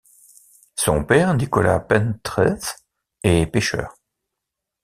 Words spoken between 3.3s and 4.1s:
pêcheur.